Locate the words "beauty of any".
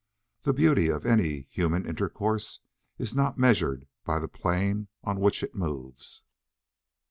0.53-1.47